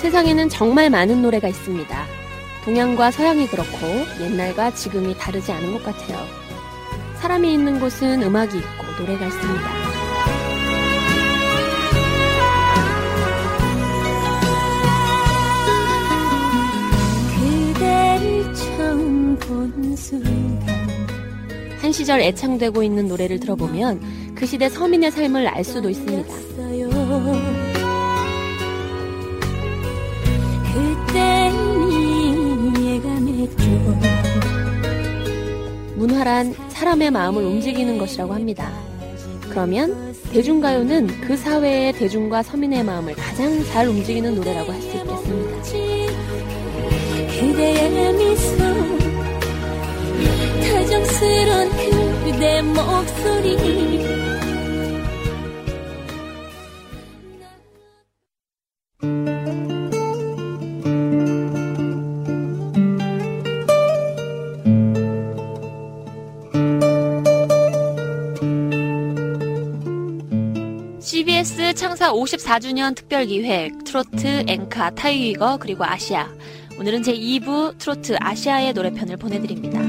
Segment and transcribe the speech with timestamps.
[0.00, 2.06] 세상에는 정말 많은 노래가 있습니다.
[2.64, 3.70] 동양과 서양이 그렇고
[4.20, 6.18] 옛날과 지금이 다르지 않은 것 같아요.
[7.20, 9.81] 사람이 있는 곳은 음악이 있고 노래가 있습니다.
[21.80, 26.34] 한 시절 애창되고 있는 노래를 들어보면 그 시대 서민의 삶을 알 수도 있습니다.
[35.96, 38.72] 문화란 사람의 마음을 움직이는 것이라고 합니다.
[39.48, 45.62] 그러면 대중가요는 그 사회의 대중과 서민의 마음을 가장 잘 움직이는 노래라고 할 수 있겠습니다.
[51.02, 51.70] 다정스런
[52.24, 53.92] 그대 목소리
[71.74, 76.28] 창사 54주년 특별기획 트로트 엔카 타이위거 그리고 아시아
[76.78, 79.81] 오늘은 제 2부 트로트 아시아의 노래편을 보내드립니다.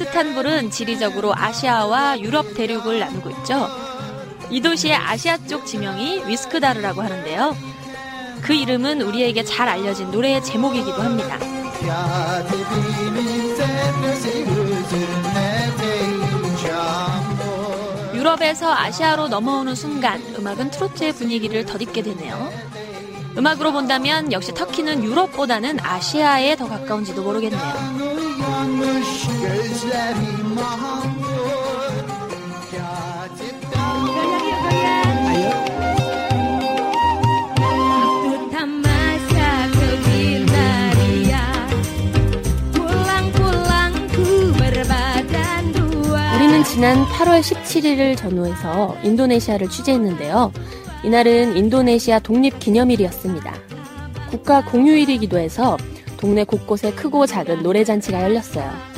[0.00, 3.68] 스탄불은 지리적으로 아시아와 유럽 대륙을 나누고 있죠.
[4.48, 7.54] 이 도시의 아시아 쪽 지명이 위스크다르라고 하는데요.
[8.40, 11.38] 그 이름은 우리에게 잘 알려진 노래의 제목이기도 합니다.
[18.14, 22.50] 유럽에서 아시아로 넘어오는 순간 음악은 트로트의 분위기를 덧입게 되네요.
[23.36, 28.00] 음악으로 본다면 역시 터키는 유럽보다는 아시아에 더 가까운지도 모르겠네요.
[46.80, 50.50] 지난 8월 17일을 전후해서 인도네시아를 취재했는데요.
[51.04, 53.54] 이날은 인도네시아 독립기념일이었습니다.
[54.30, 55.76] 국가 공휴일이기도 해서
[56.16, 58.89] 동네 곳곳에 크고 작은 노래잔치가 열렸어요.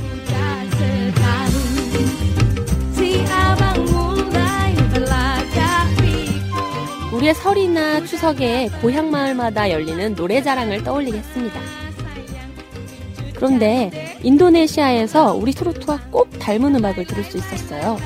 [7.23, 11.61] 우리의 설이나 추석에 고향 마을마다 열리는 노래자랑을 떠올리게 했습니다.
[13.35, 17.97] 그런데 인도네시아에서 우리 트로트와 꼭 닮은 음악을 들을 수 있었어요.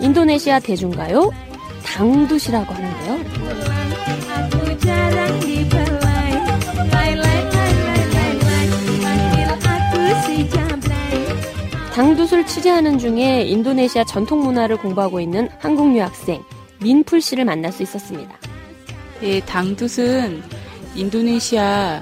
[0.00, 1.30] 인도네시아 대중가요
[1.84, 3.18] 당두시라고 하는데요.
[11.92, 16.42] 당두술 취재하는 중에 인도네시아 전통 문화를 공부하고 있는 한국 유학생
[16.86, 18.32] 민풀 씨를 만날 수 있었습니다.
[19.20, 20.40] 네, 당두은
[20.94, 22.00] 인도네시아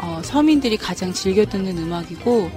[0.00, 2.48] 어, 서민들이 가장 즐겨 듣는 음악이고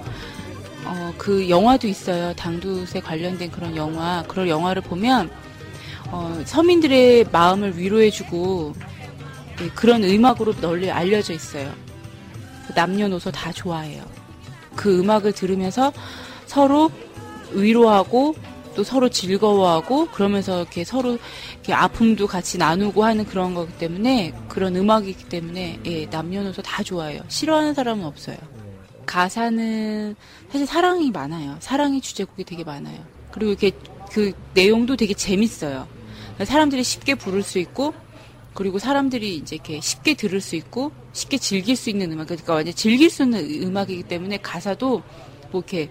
[0.85, 2.31] 어, 그 영화도 있어요.
[2.35, 4.23] 당두에 관련된 그런 영화.
[4.27, 5.31] 그런 영화를 보면
[6.11, 8.73] 어, 서민들의 마음을 위로해주고
[9.57, 11.73] 네, 그런 음악으로 널리 알려져 있어요.
[12.75, 14.03] 남녀노소 다 좋아해요.
[14.75, 15.91] 그 음악을 들으면서
[16.45, 16.91] 서로
[17.51, 18.35] 위로하고
[18.77, 21.17] 또 서로 즐거워하고 그러면서 이렇게 서로
[21.53, 27.23] 이렇게 아픔도 같이 나누고 하는 그런 거기 때문에 그런 음악이기 때문에 예, 남녀노소 다 좋아해요.
[27.27, 28.37] 싫어하는 사람은 없어요.
[29.07, 30.15] 가사는
[30.51, 31.57] 사실 사랑이 많아요.
[31.59, 33.03] 사랑이 주제곡이 되게 많아요.
[33.31, 33.71] 그리고 이렇게
[34.11, 35.87] 그 내용도 되게 재밌어요.
[36.45, 37.95] 사람들이 쉽게 부를 수 있고
[38.53, 42.75] 그리고 사람들이 이제 이렇게 쉽게 들을 수 있고 쉽게 즐길 수 있는 음악 그러니까 완전
[42.75, 45.01] 즐길 수 있는 음악이기 때문에 가사도
[45.51, 45.89] 뭐 이렇게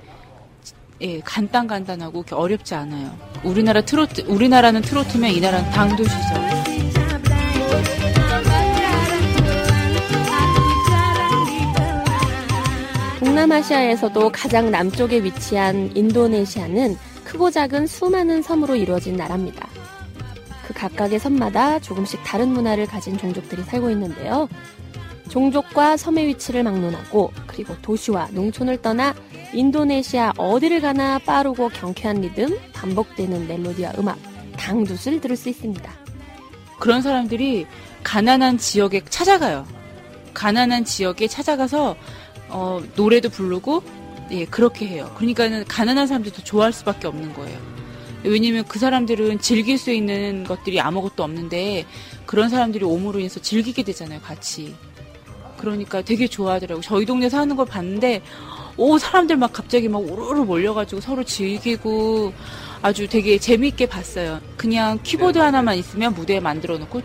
[1.03, 3.17] 예, 간단 간단하고 어렵지 않아요.
[3.45, 6.17] 우리나라 트로트, 우리나라는 트로트면 이 나라는 당도시죠.
[13.19, 19.69] 동남아시아에서도 가장 남쪽에 위치한 인도네시아는 크고 작은 수많은 섬으로 이루어진 나라입니다.
[20.67, 24.49] 그 각각의 섬마다 조금씩 다른 문화를 가진 종족들이 살고 있는데요.
[25.29, 29.15] 종족과 섬의 위치를 막론하고 그리고 도시와 농촌을 떠나
[29.57, 34.19] 인도네시아 어디를 가나 빠르고 경쾌한 리듬, 반복되는 멜로디와 음악,
[34.57, 35.93] 당두을 들을 수 있습니다.
[36.79, 37.67] 그런 사람들이
[38.03, 39.67] 가난한 지역에 찾아가요.
[40.35, 41.97] 가난한 지역에 찾아가서
[42.49, 43.83] 어, 노래도 부르고
[44.31, 45.11] 예 그렇게 해요.
[45.17, 47.59] 그러니까는 가난한 사람들도 좋아할 수밖에 없는 거예요.
[48.25, 51.87] 왜냐면 그 사람들은 즐길 수 있는 것들이 아무것도 없는데
[52.27, 54.75] 그런 사람들이 오므로 인해서 즐기게 되잖아요, 같이.
[55.57, 56.83] 그러니까 되게 좋아하더라고요.
[56.83, 58.23] 저희 동네 사는 걸 봤는데
[58.77, 62.33] 오 사람들 막 갑자기 막 오르르 몰려가지고 서로 즐기고
[62.83, 64.41] 아주 되게 재미있게 봤어요.
[64.57, 67.01] 그냥 키보드 하나만 있으면 무대 만들어 놓고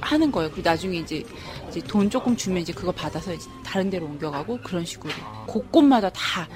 [0.00, 0.50] 하는 거예요.
[0.50, 1.24] 그리고 나중에 이제,
[1.68, 5.12] 이제 돈 조금 주면 이제 그거 받아서 이제 다른 데로 옮겨가고 그런 식으로
[5.46, 6.48] 곳곳마다 다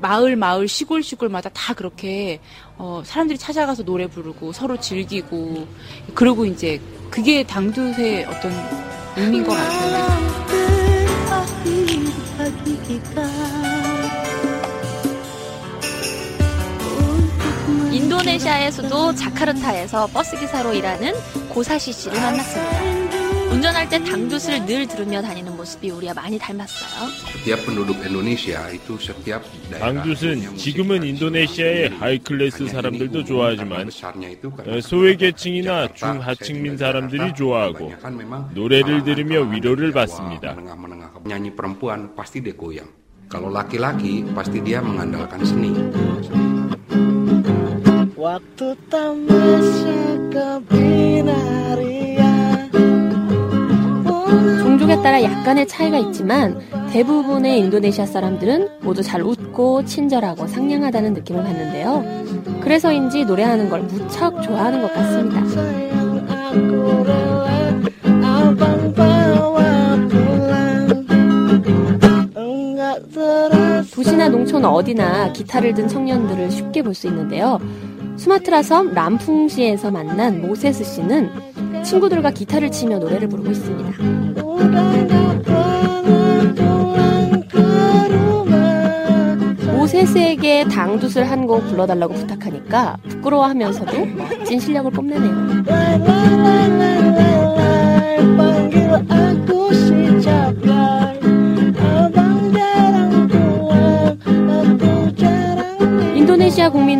[0.00, 2.40] 마을 마을 시골 시골마다 다 그렇게
[2.76, 5.66] 어, 사람들이 찾아가서 노래 부르고 서로 즐기고
[6.14, 6.80] 그리고 이제
[7.10, 8.52] 그게 당두의 어떤
[9.16, 10.41] 의미인 것 같아요.
[18.22, 21.12] 인도네시아에서도 자카르타에서 버스 기사로 일하는
[21.48, 23.52] 고사시 씨를 만났습니다.
[23.52, 27.10] 운전할 때 당두스를 늘 들으며 다니는 모습이 우리와 많이 닮았어요.
[29.78, 33.90] 당두스는 지금은 인도네시아의 하이클래스 사람들도 좋아하지만
[34.80, 37.92] 소외계층이나 중하층민 사람들이 좋아하고
[38.54, 40.56] 노래를 들으며 위로를 받습니다.
[43.32, 45.72] Kalau laki-laki pasti dia mengandalkan seni.
[48.22, 52.30] Waktu tamasya kebinaria
[54.62, 56.60] 종족에 따라 약간의 차이가 있지만
[56.92, 62.04] 대부분의 인도네시아 사람들은 모두 잘 웃고 친절하고 상냥하다는 느낌을 받는데요.
[62.60, 65.42] 그래서인지 노래하는 걸 무척 좋아하는 것 같습니다.
[73.92, 77.58] 도시나 농촌 어디나 기타를 든 청년들을 쉽게 볼 수 있는데요.
[78.16, 81.30] 수마트라 섬 람풍시에서 만난 모세스 씨는
[81.84, 85.02] 친구들과 기타를 치며 노래를 부르고 있습니다.
[89.76, 95.62] 모세스에게 당두슬 한 곡 불러달라고 부탁하니까 부끄러워하면서도 멋진 실력을 뽐내네요.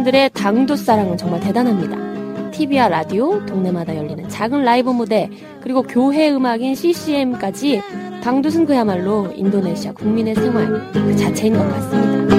[0.03, 2.51] 국민들의 당두 사랑은 정말 대단합니다.
[2.51, 7.81] TV와 라디오, 동네마다 열리는 작은 라이브 무대, 그리고 교회 음악인 CCM까지
[8.23, 12.33] 당두은 그야말로 인도네시아 국민의 생활 그 자체인 것 같습니다.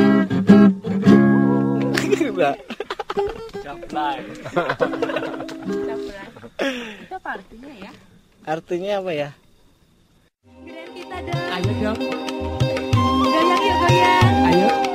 [8.44, 9.30] Artinya apa ya?
[11.56, 12.00] Ayo dong.
[13.24, 14.36] Goyang yuk goyang.
[14.52, 14.93] Ayo.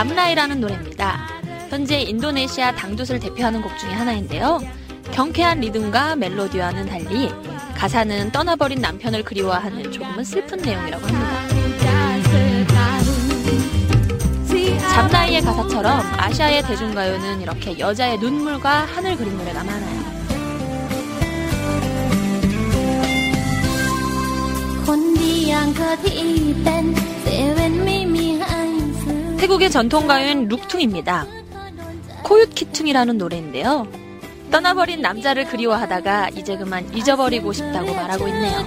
[0.00, 1.28] 잠라이라는 노래입니다.
[1.68, 4.58] 현재 인도네시아 당두를 대표하는 곡 중의 하나인데요.
[5.12, 7.30] 경쾌한 리듬과 멜로디와는 달리
[7.76, 11.48] 가사는 떠나버린 남편을 그리워하는 조금은 슬픈 내용이라고 합니다.
[14.94, 20.00] 잠나이의 가사처럼 아시아의 대중가요는 이렇게 여자의 눈물과 하늘 그린 노래가 많아요.
[29.40, 31.26] 태국의 전통 가요인 룩퉁입니다.
[32.24, 33.90] 코윷키퉁이라는 노래인데요.
[34.50, 38.58] 떠나버린 남자를 그리워하다가 이제 그만 잊어버리고 싶다고 말하고 있네요.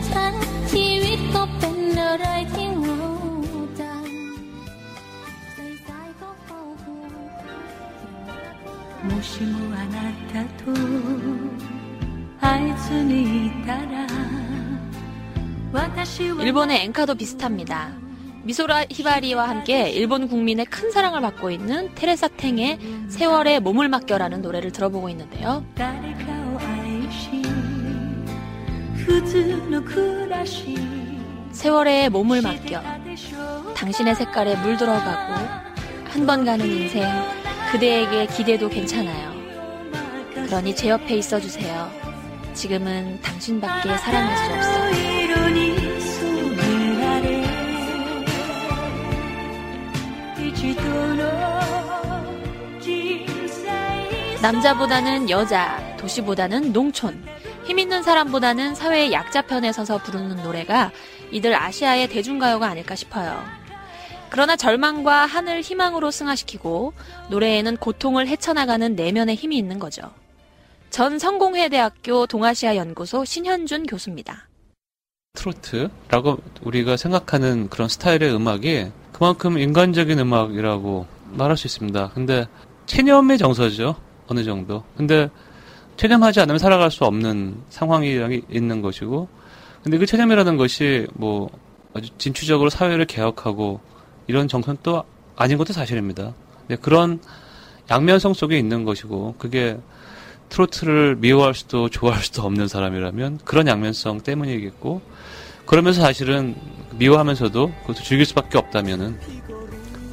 [16.42, 18.03] 일본의 엔카도 비슷합니다.
[18.44, 24.72] 미소라 히바리와 함께 일본 국민의 큰 사랑을 받고 있는 테레사 탱의 세월의 몸을 맡겨라는 노래를
[24.72, 25.64] 들어보고 있는데요.
[31.52, 32.82] 세월의 몸을 맡겨
[33.76, 35.34] 당신의 색깔에 물들어가고
[36.14, 37.08] 한 번 가는 인생
[37.72, 39.34] 그대에게 기대도 괜찮아요.
[40.46, 41.90] 그러니 제 옆에 있어 주세요.
[42.54, 45.23] 지금은 당신밖에 사랑할 수 없어요.
[54.42, 57.26] 남자보다는 여자, 도시보다는 농촌,
[57.64, 60.92] 힘 있는 사람보다는 사회의 약자 편에 서서 부르는 노래가
[61.32, 63.42] 이들 아시아의 대중가요가 아닐까 싶어요.
[64.30, 66.94] 그러나 절망과 하늘 희망으로 승화시키고
[67.30, 70.12] 노래에는 고통을 헤쳐나가는 내면의 힘이 있는 거죠.
[70.90, 74.50] 전 성공회대학교 동아시아 연구소 신현준 교수입니다.
[75.44, 82.12] 트로트라고 우리가 생각하는 그런 스타일의 음악이 그만큼 인간적인 음악이라고 말할 수 있습니다.
[82.14, 82.48] 근데
[82.86, 83.96] 체념의 정서죠.
[84.28, 84.84] 어느 정도.
[84.96, 85.30] 근데
[85.98, 89.28] 체념하지 않으면 살아갈 수 없는 상황이 있는 것이고
[89.84, 91.50] 근데 그 체념이라는 것이 뭐
[91.94, 93.82] 아주 진취적으로 사회를 개혁하고
[94.28, 95.04] 이런 정선도
[95.36, 96.34] 아닌 것도 사실입니다.
[96.82, 97.20] 그런
[97.92, 99.78] 양면성 속에 있는 것이고 그게
[100.54, 105.02] 트로트를 미워할 수도 좋아할 수도 없는 사람이라면 그런 양면성 때문이겠고
[105.66, 106.56] 그러면서 사실은
[106.94, 109.20] 미워하면서도 그것도 즐길 수밖에 없다면은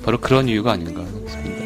[0.03, 1.61] 바로 그런 이유가 아닌가 싶습니다.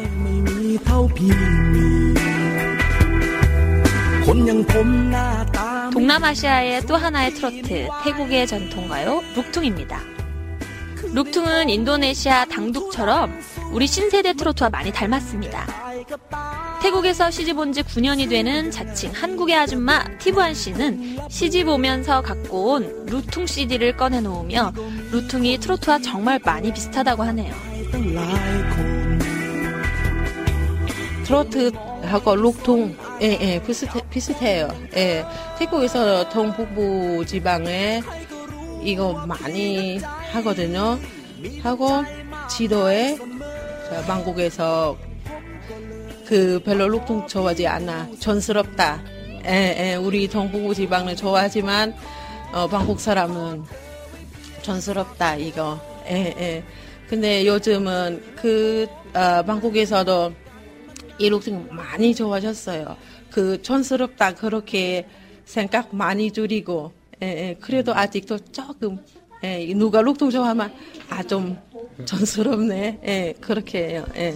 [5.93, 10.01] 동남아시아의 또 하나의 트로트, 태국의 전통가요, 룩퉁입니다.
[11.13, 13.39] 룩퉁은 인도네시아 당둑처럼
[13.71, 15.94] 우리 신세대 트로트와 많이 닮았습니다.
[16.81, 23.05] 태국에서 시집 온 지 9년이 되는 자칭 한국의 아줌마 티브안 씨는 시집 오면서 갖고 온
[23.07, 24.71] 루퉁 CD를 꺼내놓으며
[25.11, 27.53] 루퉁이 트로트와 정말 많이 비슷하다고 하네요.
[31.25, 34.67] 트로트하고 룩퉁 예, 예, 비슷해, 비슷해요.
[34.95, 35.25] 예,
[35.57, 38.01] 태국에서 동북부 지방에
[38.83, 39.97] 이거 많이
[40.33, 40.99] 하거든요.
[41.63, 42.03] 하고
[42.49, 43.17] 지도에
[44.05, 44.97] 방콕에서
[46.25, 48.09] 그 별로 룩퉁 좋아하지 않아.
[48.19, 49.01] 촌스럽다.
[49.45, 51.95] 예, 예, 우리 동북부 지방은 좋아하지만
[52.51, 53.63] 어, 방콕 사람은
[54.63, 55.79] 촌스럽다 이거.
[56.09, 56.63] 예, 예.
[57.07, 60.33] 근데 요즘은 그 어, 방콕에서도
[61.19, 62.97] 이 룩퉁 많이 좋아졌어요.
[63.31, 65.07] 그 촌스럽다 그렇게
[65.45, 66.91] 생각 많이 줄이고
[67.21, 67.57] 예, 예.
[67.61, 68.97] 그래도 아직도 조금
[69.43, 70.73] 예, 누가 룩퉁 좋아하면
[71.09, 71.55] 아 좀
[72.05, 72.99] 촌스럽네.
[73.05, 74.05] 예, 그렇게 해요.
[74.15, 74.33] 예.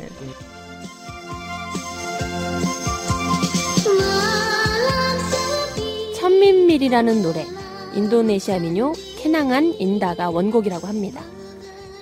[6.40, 7.46] 천민밀이라는 노래,
[7.94, 11.22] 인도네시아 민요 케낭안 인다가 원곡이라고 합니다.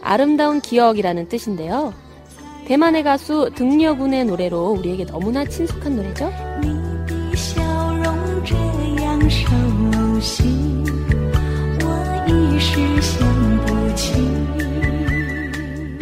[0.01, 1.93] 아름다운 기억이라는 뜻인데요.
[2.67, 6.31] 대만의 가수 등려군의 노래로 우리에게 너무나 친숙한 노래죠.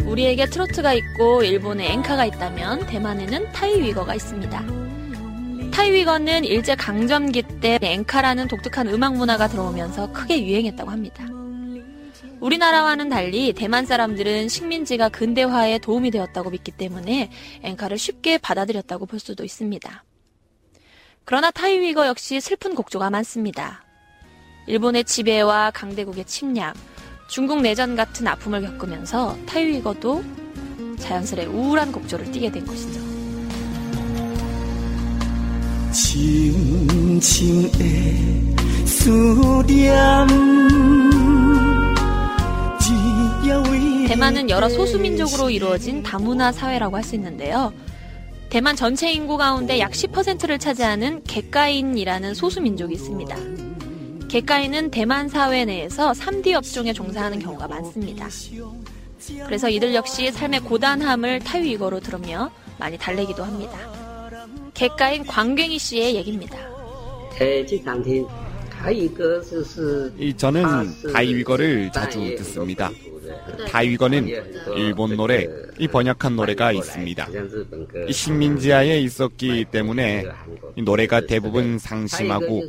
[0.06, 4.85] 우리에게 트로트가 있고 일본에 엔카가 있다면 대만에는 타이위거가 있습니다.
[5.76, 11.26] 타이위거는 일제 강점기 때 엔카라는 독특한 음악 문화가 들어오면서 크게 유행했다고 합니다.
[12.40, 17.30] 우리나라와는 달리 대만 사람들은 식민지가 근대화에 도움이 되었다고 믿기 때문에
[17.62, 20.02] 엔카를 쉽게 받아들였다고 볼 수도 있습니다.
[21.26, 23.84] 그러나 타이위거 역시 슬픈 곡조가 많습니다.
[24.68, 26.74] 일본의 지배와 강대국의 침략,
[27.28, 30.24] 중국 내전 같은 아픔을 겪으면서 타이위거도
[31.00, 33.15] 자연스레 우울한 곡조를 띠게 된 것이죠.
[44.06, 47.72] 대만은 여러 소수민족으로 이루어진 다문화 사회라고 할 수 있는데요.
[48.50, 53.36] 대만 전체 인구 가운데 약 10%를 차지하는 객가인이라는 소수민족이 있습니다.
[54.28, 58.28] 객가인은 대만 사회 내에서 3D 업종에 종사하는 경우가 많습니다.
[59.46, 63.95] 그래서 이들 역시 삶의 고단함을 타위거로 들으며 많이 달래기도 합니다.
[64.76, 66.58] 객가인 광괭이 씨의 얘기입니다.
[70.36, 70.64] 저는
[71.12, 72.90] 다이위거를 자주 듣습니다.
[73.70, 74.28] 다이위거는
[74.76, 75.46] 일본 노래,
[75.78, 77.28] 이 번역한 노래가 있습니다.
[78.06, 80.24] 이 식민지하에 있었기 때문에
[80.76, 82.62] 노래가 대부분 상심하고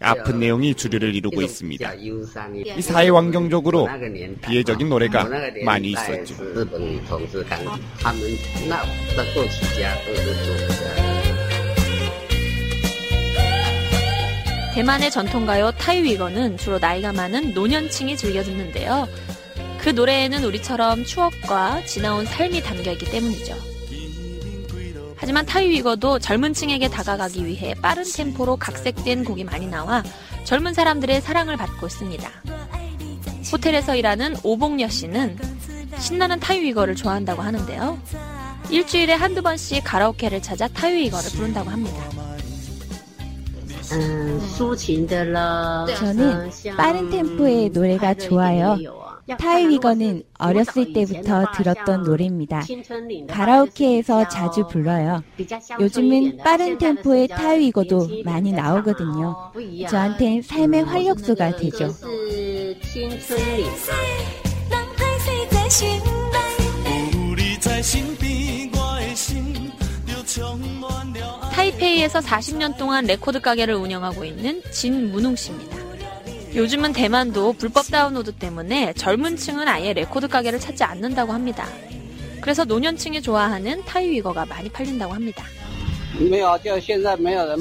[0.00, 1.94] 아픈 내용이 주류를 이루고 있습니다.
[1.94, 3.88] 이 사회 환경적으로
[4.42, 5.28] 비애적인 노래가
[5.64, 6.34] 많이 있었죠.
[14.74, 19.06] 대만의 전통가요 타이위거는 주로 나이가 많은 노년층이 즐겨 듣는데요.
[19.78, 23.54] 그 노래에는 우리처럼 추억과 지나온 삶이 담겨 있기 때문이죠.
[25.16, 30.02] 하지만 타이위거도 젊은 층에게 다가가기 위해 빠른 템포로 각색된 곡이 많이 나와
[30.44, 32.30] 젊은 사람들의 사랑을 받고 있습니다.
[33.52, 35.38] 호텔에서 일하는 오봉여 씨는
[35.98, 38.00] 신나는 타이위거를 좋아한다고 하는데요.
[38.70, 42.31] 일주일에 한두 번씩 가라오케를 찾아 타이위거를 부른다고 합니다.
[45.96, 48.76] 저는 빠른 템포의 노래가 좋아요.
[49.38, 52.62] 타이위거는 어렸을 때부터 들었던 노래입니다.
[53.28, 55.22] 가라오케에서 자주 불러요.
[55.80, 59.52] 요즘은 빠른 템포의 타이위거도 많이 나오거든요.
[59.88, 61.88] 저한텐 삶의 활력소가 되죠.
[71.82, 75.76] 타이페이에서 40년 동안 레코드 가게를 운영하고 있는 진문웅 씨입니다.
[76.54, 81.66] 요즘은 대만도 불법 다운로드 때문에 젊은 층은 아예 레코드 가게를 찾지 않는다고 합니다.
[82.40, 85.44] 그래서 노년층이 좋아하는 타이 위거가 많이 팔린다고 합니다.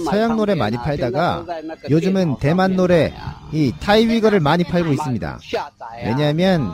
[0.06, 1.46] 서양 노래 많이 팔다가
[1.90, 3.14] 요즘은 대만 노래
[3.52, 5.40] 이 타이 위거를 많이 팔고 있습니다.
[6.06, 6.72] 왜냐하면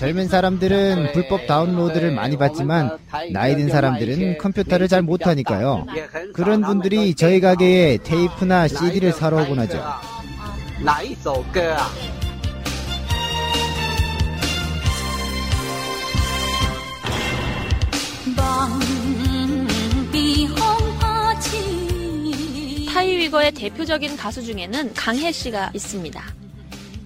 [0.00, 2.96] 젊은 사람들은 불법 다운로드를 많이 받지만
[3.34, 5.84] 나이 든 사람들은 컴퓨터를 잘 못하니까요.
[6.32, 9.84] 그런 분들이 저희 가게에 테이프나 CD를 사러 오곤 하죠.
[22.88, 26.49] 타이위거의 대표적인 가수 중에는 강혜 씨가 있습니다.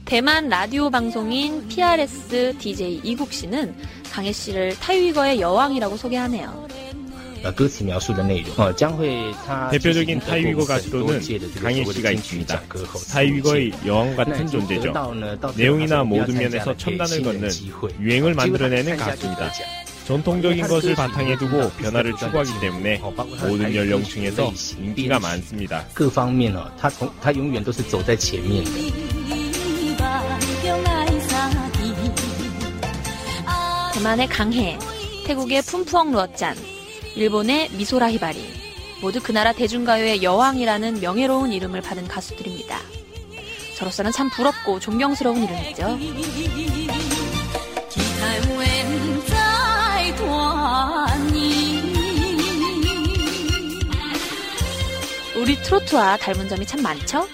[0.04, 3.74] 대만 라디오 방송인 PRS DJ 이국 씨는
[4.12, 6.68] 강혜 씨를 타이위거의 여왕이라고 소개하네요.
[9.70, 11.20] 대표적인 타이위거 가수로는
[11.60, 12.60] 강희 씨가 있습니다.
[13.12, 14.92] 타이위거의 여왕 같은 존재죠.
[15.56, 17.50] 내용이나 모든 면에서 첨단을 걷는
[18.00, 19.52] 유행을 만들어내는 가수입니다.
[20.06, 25.86] 전통적인 것을 바탕에 두고 변화를 추구하기 때문에 모든 연령층에서 인기가 많습니다.
[34.04, 34.78] 대만의 강해,
[35.24, 36.54] 태국의 푼푸엉 러짠,
[37.16, 38.38] 일본의 미소라 히바리
[39.00, 42.78] 모두 그 나라 대중가요의 여왕이라는 명예로운 이름을 받은 가수들입니다.
[43.78, 45.98] 저로서는 참 부럽고 존경스러운 이름이죠.
[55.36, 57.26] 우리 트로트와 닮은 점이 참 많죠?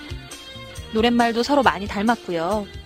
[0.92, 2.79] 노랫말도 서로 많이 닮았고요.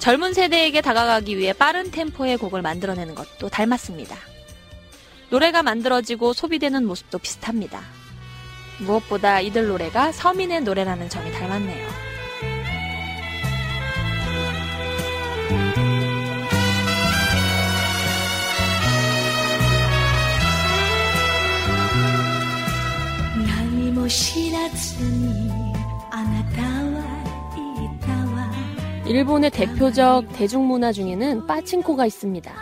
[0.00, 4.16] 젊은 세대에게 다가가기 위해 빠른 템포의 곡을 만들어내는 것도 닮았습니다.
[5.28, 7.82] 노래가 만들어지고 소비되는 모습도 비슷합니다.
[8.80, 12.10] 무엇보다 이들 노래가 서민의 노래라는 점이 닮았네요.
[29.10, 32.54] 일본의 대표적 대중문화 중에는 빠친코가 있습니다.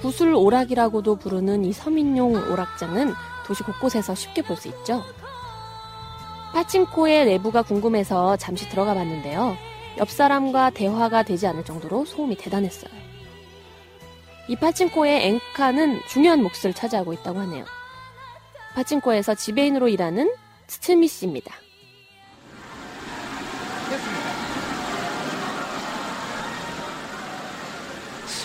[0.00, 3.12] 구슬 오락이라고도 부르는 이 서민용 오락장은
[3.44, 5.02] 도시 곳곳에서 쉽게 볼 수 있죠.
[6.54, 9.54] 파친코의 내부가 궁금해서 잠시 들어가 봤는데요.
[9.98, 12.90] 옆 사람과 대화가 되지 않을 정도로 소음이 대단했어요.
[14.48, 17.66] 이 파친코의 앵카는 중요한 몫을 차지하고 있다고 하네요.
[18.74, 20.32] 파친코에서 지배인으로 일하는
[20.68, 21.54] 스츠미 씨입니다.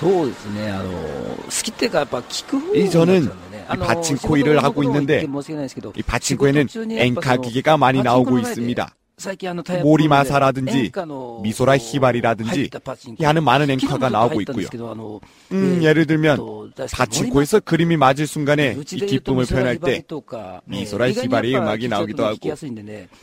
[0.01, 5.27] そうですね、あの、好きっていうかやっぱ聞く이 저는 이 파친코 일을 하고 있는데
[5.95, 8.95] 이 파친코에는 엔카 기계가 많이 나오고 있습니다.
[9.83, 10.92] 모리마사라든지
[11.42, 12.69] 미소라 히바리라든지
[13.23, 14.66] 하는 많은 앵커가 나오고 있고요.
[15.53, 16.38] 음, 예를 들면
[16.92, 20.03] 파친코에서 그림이 맞을 순간에 이 기쁨을 표현할 때
[20.66, 22.37] 미소라 히바리 음악이 나오기도 하고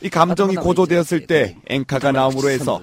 [0.02, 2.82] 이 감정이 고조되었을 때 앵카가 나옴으로 해서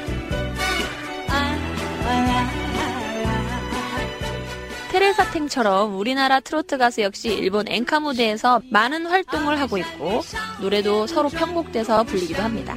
[4.91, 10.19] 테레사 탱처럼 우리나라 트로트 가수 역시 일본 엔카 무대에서 많은 활동을 하고 있고
[10.59, 12.75] 노래도 서로 편곡돼서 불리기도 합니다.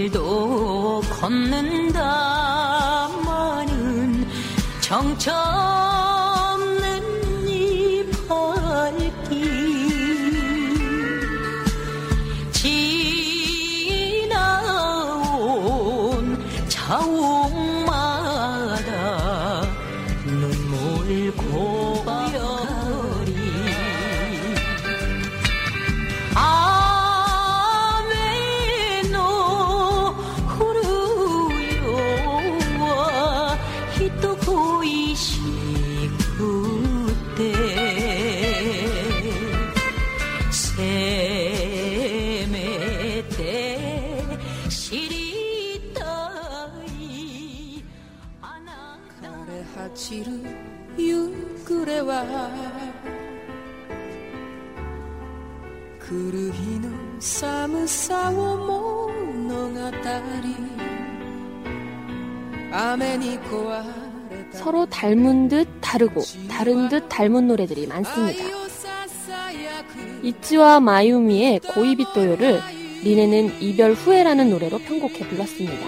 [0.00, 1.98] 오늘도 걷는다마는
[4.80, 5.77] 정처
[64.68, 68.44] 서로 닮은 듯 다르고 다른 듯 닮은 노래들이 많습니다.
[70.22, 72.60] 이치와 마유미의 고이비토요를
[73.02, 75.86] 리네는 이별 후에라는 노래로 편곡해 불렀습니다.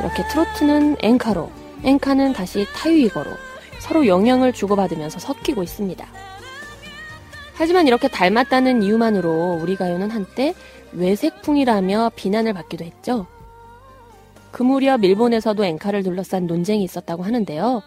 [0.00, 1.50] 이렇게 트로트는 엔카로,
[1.86, 3.30] 엔카는 다시 타유이거로
[3.78, 6.06] 서로 영향을 주고받으면서 섞이고 있습니다.
[7.54, 10.52] 하지만 이렇게 닮았다는 이유만으로 우리 가요는 한때
[10.92, 13.26] 외색풍이라며 비난을 받기도 했죠.
[14.50, 17.82] 그 무렵 일본에서도 엔카를 둘러싼 논쟁이 있었다고 하는데요.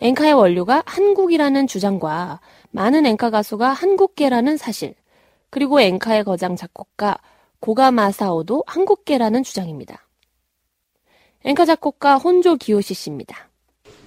[0.00, 4.94] 엔카의 원료가 한국이라는 주장과 많은 엔카 가수가 한국계라는 사실,
[5.50, 7.18] 그리고 엔카의 거장 작곡가
[7.60, 10.05] 고가마사오도 한국계라는 주장입니다.
[11.45, 13.49] 엔카 작곡가 혼조 기요시 씨입니다.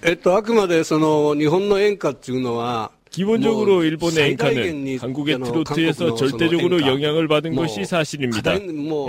[0.06, 8.54] えっと、あくまでその日本の演歌っていうのは 기본적으로 일본의 엔카는 한국의 트로트에서 절대적으로 영향을 받은 것이 사실입니다.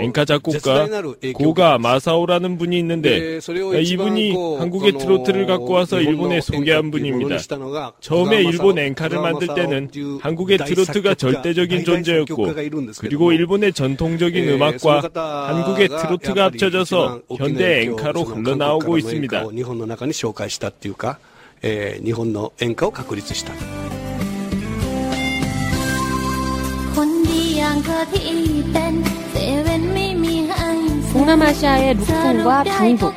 [0.00, 0.86] 엔카 작곡가
[1.34, 3.40] 고가 마사오라는 분이 있는데
[3.82, 7.38] 이분이 한국의 트로트를 갖고 와서 일본에 소개한 분입니다.
[8.00, 12.54] 처음에 일본 엔카를 만들 때는 한국의 트로트가 절대적인 존재였고
[13.00, 15.10] 그리고 일본의 전통적인 음악과
[15.48, 19.46] 한국의 트로트가 합쳐져서 현대 엔카로 흘러나오고 있습니다.
[21.62, 23.79] えー、日本の演歌を確立した。
[31.13, 33.13] 동남아시아의 루풍과 방북,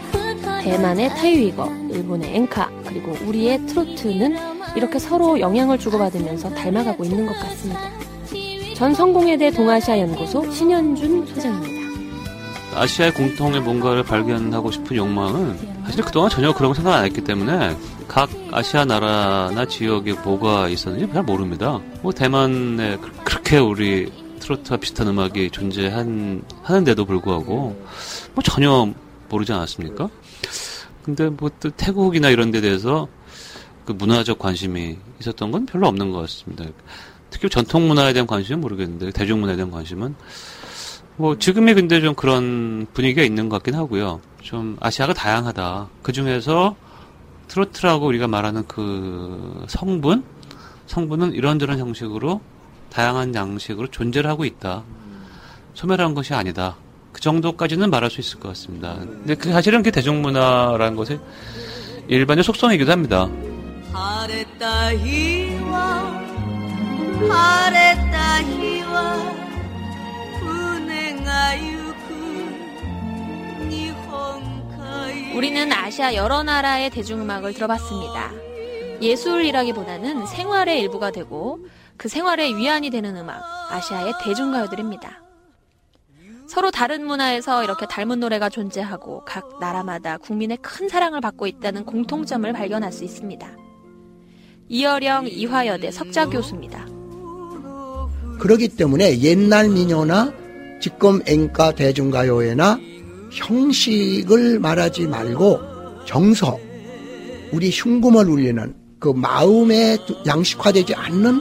[0.62, 4.36] 대만의 타유이거, 일본의 엔카, 그리고 우리의 트로트는
[4.76, 7.80] 이렇게 서로 영향을 주고받으면서 닮아가고 있는 것 같습니다.
[8.74, 11.84] 전 성공회대 동아시아 연구소 신현준 소장입니다.
[12.76, 17.76] 아시아의 공통의 뭔가를 발견하고 싶은 욕망은 사실 그동안 전혀 그런 거 생각 안 했기 때문에
[18.08, 21.80] 각 아시아 나라나 지역에 뭐가 있었는지 잘 모릅니다.
[22.02, 24.10] 뭐 대만에 그렇게 우리
[24.44, 27.82] 트로트와 비슷한 음악이 존재한 하는데도 불구하고
[28.34, 28.92] 뭐 전혀
[29.30, 30.10] 모르지 않았습니까?
[31.02, 33.08] 근데 뭐 또 태국이나 이런 데 대해서
[33.86, 36.64] 그 문화적 관심이 있었던 건 별로 없는 것 같습니다.
[37.30, 40.14] 특히 전통 문화에 대한 관심은 모르겠는데 대중 문화에 대한 관심은
[41.16, 44.20] 뭐 지금이 근데 좀 그런 분위기가 있는 것 같긴 하고요.
[44.42, 45.88] 좀 아시아가 다양하다.
[46.02, 46.76] 그 중에서
[47.48, 50.22] 트로트라고 우리가 말하는 그 성분,
[50.86, 52.40] 성분은 이런저런 형식으로
[52.94, 54.84] 다양한 양식으로 존재를 하고 있다.
[55.74, 56.76] 소멸한 것이 아니다.
[57.10, 58.94] 그 정도까지는 말할 수 있을 것 같습니다.
[59.00, 61.18] 근데 그 사실은 그 대중문화라는 것이
[62.06, 63.28] 일반의 속성이기도 합니다.
[75.34, 78.30] 우리는 아시아 여러 나라의 대중음악을 들어봤습니다.
[79.02, 81.58] 예술이라기보다는 생활의 일부가 되고
[81.96, 85.22] 그 생활의 위안이 되는 음악, 아시아의 대중가요들입니다.
[86.46, 92.52] 서로 다른 문화에서 이렇게 닮은 노래가 존재하고 각 나라마다 국민의 큰 사랑을 받고 있다는 공통점을
[92.52, 93.48] 발견할 수 있습니다.
[94.68, 96.86] 이어령 이화여대 석자 교수입니다.
[98.38, 100.32] 그렇기 때문에 옛날 민요나
[100.80, 102.78] 지금 엔카 대중가요에나
[103.32, 106.58] 형식을 말하지 말고 정서,
[107.52, 111.40] 우리 흉금을 울리는 그 마음에 양식화되지 않는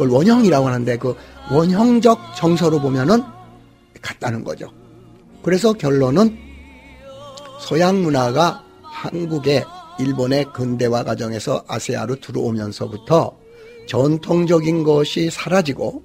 [0.00, 1.14] 그걸 원형이라고 하는데 그
[1.52, 3.22] 원형적 정서로 보면은
[4.00, 4.72] 같다는 거죠.
[5.42, 6.38] 그래서 결론은
[7.60, 9.62] 서양 문화가 한국의
[9.98, 13.36] 일본의 근대화 과정에서 아세아로 들어오면서부터
[13.88, 16.02] 전통적인 것이 사라지고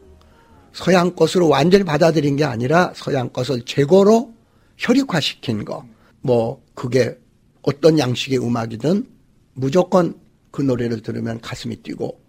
[0.73, 4.33] 서양 것으로 완전히 받아들인 게 아니라 서양 것을 재고로
[4.75, 5.85] 혈육화시킨 거.
[6.19, 7.17] 뭐 그게
[7.61, 9.07] 어떤 양식의 음악이든
[9.53, 10.19] 무조건
[10.51, 12.24] 그 노래를 들으면 가슴이 뛰고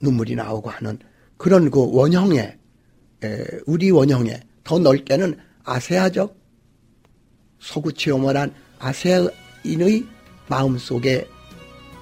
[0.00, 0.98] 눈물이 나오고 하는
[1.36, 2.58] 그런 그 원형의
[3.66, 6.36] 우리 원형의 더 넓게는 아세아적
[7.60, 10.06] 서구 체험을 한 아세아인의
[10.48, 11.26] 마음 속에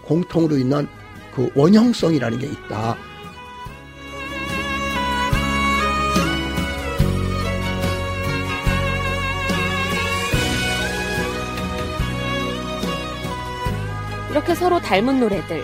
[0.04, 0.86] 공통으로 있는
[1.34, 2.96] 그 원형성이라는 게 있다.
[14.30, 15.62] 이렇게 서로 닮은 노래들,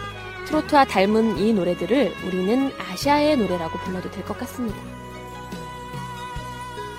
[0.48, 4.78] 트로트와 닮은 이 노래들을 우리는 아시아의 노래라고 불러도 될 것 같습니다.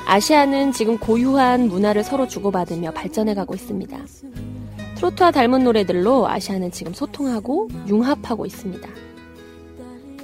[0.06, 3.98] 아시아는 지금 고유한 문화를 서로 주고받으며 발전해가고 있습니다.
[4.96, 8.88] 트로트와 닮은 노래들로 아시아는 지금 소통하고 융합하고 있습니다.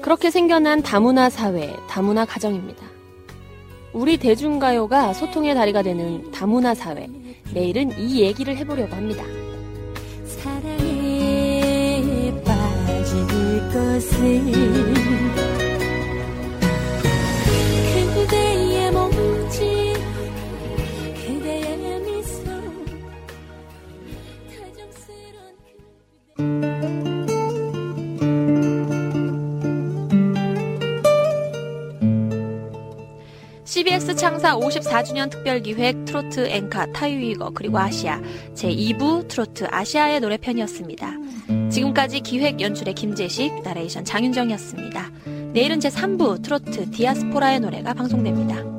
[0.02, 2.86] 그렇게 생겨난 다문화 사회, 다문화 가정입니다.
[3.94, 7.08] 우리 대중가요가 소통의 다리가 되는 다문화 사회.
[7.54, 9.24] 내일은 이 얘기를 해보려고 합니다.
[33.76, 38.22] CBS 창사 54주년 특별기획 트로트 앵카 타이위거 그리고 아시아
[38.54, 41.25] 제2부 트로트 아시아의 노래편이었습니다.
[41.76, 45.12] 지금까지 기획 연출의 김재식, 나레이션 장윤정이었습니다.
[45.52, 48.75] 내일은 제3부 트로트 디아스포라의 노래가 방송됩니다.